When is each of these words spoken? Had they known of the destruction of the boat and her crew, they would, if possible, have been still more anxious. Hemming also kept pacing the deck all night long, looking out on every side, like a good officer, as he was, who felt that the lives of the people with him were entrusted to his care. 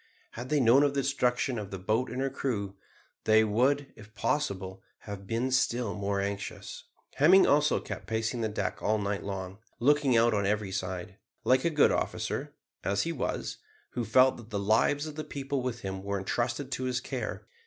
Had 0.31 0.49
they 0.49 0.59
known 0.59 0.81
of 0.81 0.95
the 0.95 1.01
destruction 1.03 1.59
of 1.59 1.69
the 1.69 1.77
boat 1.77 2.09
and 2.09 2.19
her 2.21 2.31
crew, 2.31 2.75
they 3.25 3.43
would, 3.43 3.93
if 3.95 4.15
possible, 4.15 4.81
have 5.01 5.27
been 5.27 5.51
still 5.51 5.93
more 5.93 6.19
anxious. 6.19 6.85
Hemming 7.17 7.45
also 7.45 7.79
kept 7.79 8.07
pacing 8.07 8.41
the 8.41 8.49
deck 8.49 8.81
all 8.81 8.97
night 8.97 9.23
long, 9.23 9.59
looking 9.79 10.17
out 10.17 10.33
on 10.33 10.47
every 10.47 10.71
side, 10.71 11.17
like 11.43 11.65
a 11.65 11.69
good 11.69 11.91
officer, 11.91 12.55
as 12.83 13.03
he 13.03 13.11
was, 13.11 13.57
who 13.91 14.03
felt 14.03 14.37
that 14.37 14.49
the 14.49 14.57
lives 14.59 15.05
of 15.05 15.17
the 15.17 15.23
people 15.23 15.61
with 15.61 15.81
him 15.81 16.01
were 16.01 16.17
entrusted 16.17 16.71
to 16.71 16.85
his 16.85 16.99
care. 16.99 17.45